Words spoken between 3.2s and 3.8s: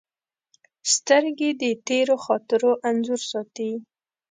ساتي